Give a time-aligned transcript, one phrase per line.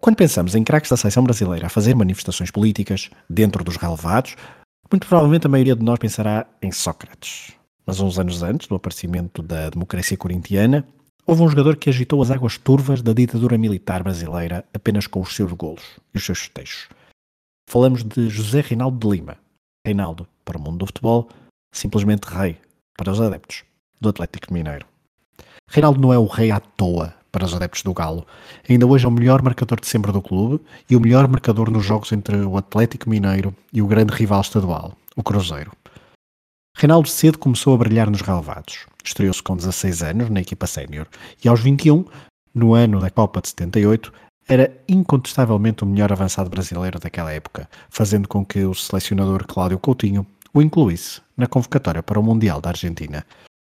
[0.00, 4.34] Quando pensamos em craques da seleção brasileira a fazer manifestações políticas dentro dos relevados,
[4.90, 7.52] muito provavelmente a maioria de nós pensará em Sócrates.
[7.84, 10.88] Mas uns anos antes do aparecimento da democracia corintiana,
[11.26, 15.36] houve um jogador que agitou as águas turvas da ditadura militar brasileira apenas com os
[15.36, 16.88] seus golos e os seus festejos.
[17.68, 19.36] Falamos de José Reinaldo de Lima.
[19.86, 21.28] Reinaldo, para o mundo do futebol,
[21.72, 22.56] simplesmente rei
[22.96, 23.64] para os adeptos
[24.00, 24.86] do Atlético Mineiro.
[25.70, 28.26] Reinaldo não é o rei à toa para os adeptos do Galo.
[28.68, 31.84] Ainda hoje é o melhor marcador de sempre do clube e o melhor marcador nos
[31.84, 35.72] jogos entre o Atlético Mineiro e o grande rival estadual, o Cruzeiro.
[36.76, 38.86] Reinaldo cedo começou a brilhar nos relevados.
[39.04, 41.06] Estreou-se com 16 anos na equipa sénior
[41.44, 42.04] e aos 21,
[42.54, 44.12] no ano da Copa de 78,
[44.48, 50.26] era incontestavelmente o melhor avançado brasileiro daquela época, fazendo com que o selecionador Cláudio Coutinho
[50.52, 53.24] o incluísse na convocatória para o Mundial da Argentina.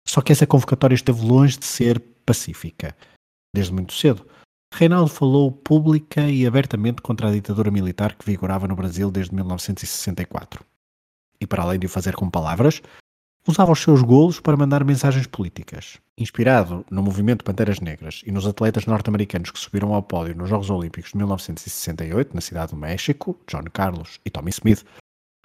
[0.07, 2.95] Só que essa convocatória esteve longe de ser pacífica
[3.57, 4.25] desde muito cedo.
[4.71, 10.63] Reinaldo falou pública e abertamente contra a ditadura militar que vigorava no Brasil desde 1964.
[11.41, 12.81] E para além de o fazer com palavras,
[13.47, 15.97] usava os seus golos para mandar mensagens políticas.
[16.15, 20.69] Inspirado no movimento Panteras Negras e nos atletas norte-americanos que subiram ao pódio nos Jogos
[20.69, 24.85] Olímpicos de 1968 na cidade do México, John Carlos e Tommy Smith,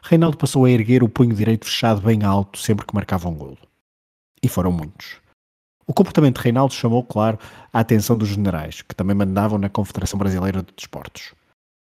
[0.02, 3.58] Reinaldo passou a erguer o punho direito fechado bem alto sempre que marcava um golo.
[4.42, 5.21] E foram muitos.
[5.86, 7.38] O comportamento de Reinaldo chamou, claro,
[7.72, 11.34] a atenção dos generais, que também mandavam na Confederação Brasileira de Desportos.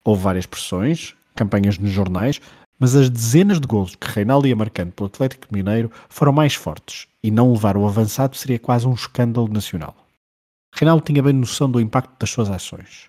[0.05, 2.41] Houve várias pressões, campanhas nos jornais,
[2.79, 7.07] mas as dezenas de golos que Reinaldo ia marcando pelo Atlético Mineiro foram mais fortes
[7.23, 9.95] e não levar o avançado seria quase um escândalo nacional.
[10.75, 13.09] Reinaldo tinha bem noção do impacto das suas ações.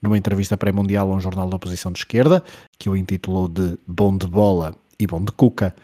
[0.00, 2.42] Numa entrevista pré-mundial a um jornal da oposição de esquerda,
[2.78, 5.76] que o intitulou de Bom de Bola e Bom de Cuca,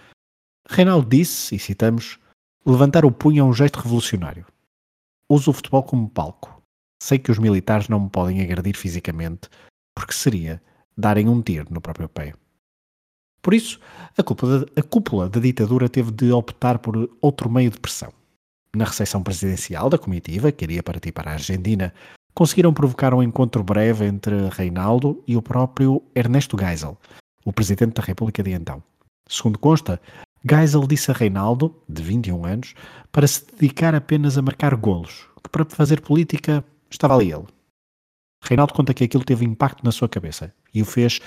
[0.69, 2.19] Reinaldo disse, e citamos,
[2.69, 4.45] Levantar o punho é um gesto revolucionário.
[5.27, 6.63] Uso o futebol como palco.
[7.03, 9.49] Sei que os militares não me podem agredir fisicamente,
[9.97, 10.61] porque seria
[10.95, 12.35] darem um tiro no próprio pé.
[13.41, 13.81] Por isso,
[14.19, 18.13] a cúpula, a cúpula da ditadura teve de optar por outro meio de pressão.
[18.77, 21.95] Na recepção presidencial da comitiva, que iria partir para a Argentina,
[22.35, 26.99] conseguiram provocar um encontro breve entre Reinaldo e o próprio Ernesto Geisel,
[27.47, 28.83] o presidente da República de então.
[29.27, 29.99] Segundo consta,
[30.45, 32.75] Geisel disse a Reinaldo, de 21 anos,
[33.11, 37.47] para se dedicar apenas a marcar golos, que para fazer política estava ali ele.
[38.43, 41.21] Reinaldo conta que aquilo teve impacto na sua cabeça e o fez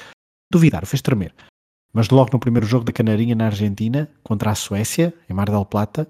[0.51, 1.33] duvidar, o fez tremer.
[1.93, 5.65] Mas logo no primeiro jogo da Canarinha na Argentina, contra a Suécia, em Mar del
[5.65, 6.07] Plata,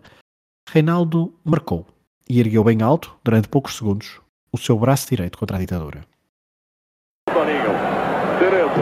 [0.69, 1.88] Reinaldo marcou
[2.29, 6.06] e ergueu bem alto, durante poucos segundos, o seu braço direito contra a ditadura.
[7.34, 7.73] Toninho,
[8.40, 8.79] direito,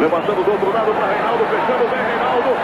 [0.00, 2.55] levantando do outro lado para Reinaldo, fechando bem Reinaldo,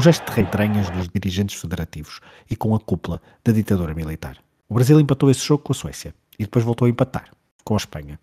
[0.00, 4.42] O gesto de reentranhas dos dirigentes federativos e com a cúpula da ditadura militar.
[4.66, 7.30] O Brasil empatou esse jogo com a Suécia e depois voltou a empatar
[7.62, 8.18] com a Espanha.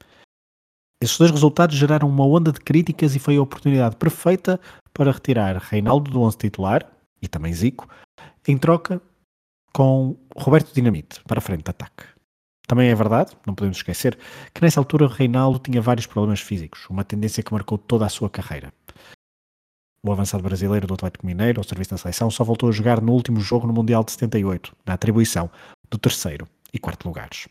[0.99, 4.59] Esses dois resultados geraram uma onda de críticas e foi a oportunidade perfeita
[4.91, 6.83] para retirar Reinaldo do 11 titular
[7.21, 7.87] e também Zico,
[8.47, 8.99] em troca
[9.71, 12.05] com Roberto Dinamite para a frente de ataque.
[12.67, 14.17] Também é verdade, não podemos esquecer,
[14.51, 18.31] que nessa altura Reinaldo tinha vários problemas físicos, uma tendência que marcou toda a sua
[18.31, 18.73] carreira.
[20.03, 23.13] O avançado brasileiro do Atlético Mineiro, ao serviço da seleção, só voltou a jogar no
[23.13, 25.49] último jogo no Mundial de 78, na atribuição
[25.89, 27.47] do terceiro e quarto lugares.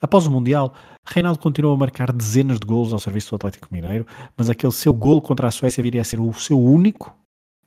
[0.00, 0.74] Após o Mundial,
[1.04, 4.06] Reinaldo continuou a marcar dezenas de golos ao serviço do Atlético Mineiro,
[4.36, 7.16] mas aquele seu golo contra a Suécia viria a ser o seu único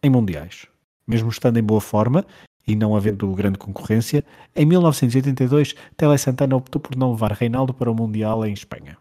[0.01, 0.67] em Mundiais.
[1.05, 2.25] Mesmo estando em boa forma
[2.65, 4.23] e não havendo grande concorrência,
[4.55, 8.97] em 1982 Tele Santana optou por não levar Reinaldo para o Mundial em Espanha.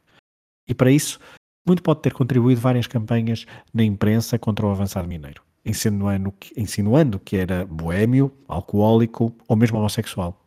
[0.67, 1.20] E para isso,
[1.66, 7.18] muito pode ter contribuído várias campanhas na imprensa contra o avançado mineiro, insinuando que, insinuando
[7.18, 10.40] que era boêmio, alcoólico ou mesmo homossexual.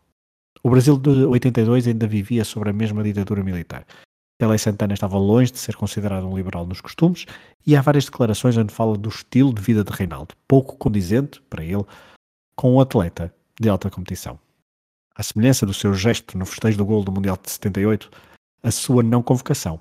[0.63, 3.85] O Brasil de 82 ainda vivia sobre a mesma ditadura militar.
[4.39, 7.25] Tele Santana estava longe de ser considerado um liberal nos costumes
[7.65, 11.63] e há várias declarações onde fala do estilo de vida de Reinaldo, pouco condizente, para
[11.63, 11.85] ele,
[12.55, 14.39] com um atleta de alta competição.
[15.15, 18.09] À semelhança do seu gesto no festejo do gol do Mundial de 78,
[18.63, 19.79] a sua não convocação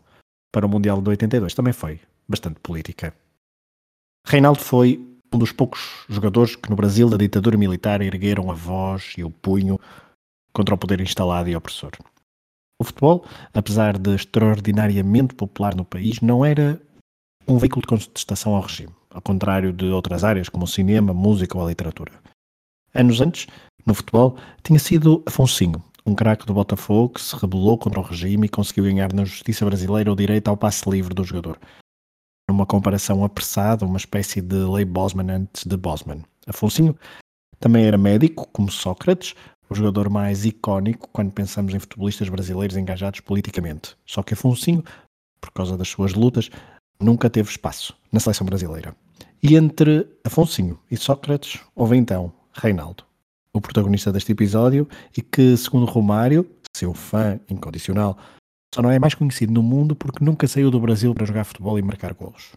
[0.53, 3.15] para o Mundial de 82 também foi bastante política.
[4.27, 5.01] Reinaldo foi
[5.33, 9.31] um dos poucos jogadores que no Brasil da ditadura militar ergueram a voz e o
[9.31, 9.81] punho
[10.53, 11.93] contra o poder instalado e opressor.
[12.79, 16.81] O futebol, apesar de extraordinariamente popular no país, não era
[17.49, 21.57] um veículo de contestação ao regime, ao contrário de outras áreas como o cinema, música
[21.57, 22.13] ou a literatura.
[22.95, 23.47] Anos antes,
[23.87, 28.47] no futebol, tinha sido Afonsinho, um craque do Botafogo que se rebelou contra o regime
[28.47, 31.59] e conseguiu ganhar na justiça brasileira o direito ao passe livre do jogador.
[32.51, 36.25] Uma comparação apressada, uma espécie de lei Bosman antes de Bosman.
[36.47, 36.97] Afonsinho
[37.61, 39.35] também era médico, como Sócrates,
[39.71, 43.97] o jogador mais icónico quando pensamos em futebolistas brasileiros engajados politicamente.
[44.05, 44.83] Só que Afonsinho,
[45.41, 46.51] por causa das suas lutas,
[47.01, 48.95] nunca teve espaço na seleção brasileira.
[49.43, 53.05] E entre Afonsinho e Sócrates houve então Reinaldo,
[53.55, 58.19] o protagonista deste episódio e que, segundo Romário, seu fã incondicional,
[58.75, 61.79] só não é mais conhecido no mundo porque nunca saiu do Brasil para jogar futebol
[61.79, 62.53] e marcar golos.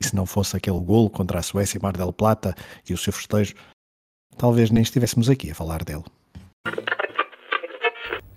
[0.00, 2.54] E se não fosse aquele golo contra a Suécia e Mar del Plata
[2.88, 3.54] e o seu festejo,
[4.36, 6.04] talvez nem estivéssemos aqui a falar dele.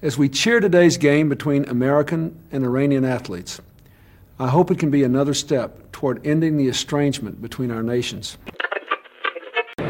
[0.02, 3.62] As we cheer today's game between American and Iranian athletes,
[4.40, 8.38] I hope it can be another step toward ending the estrangement between our nations.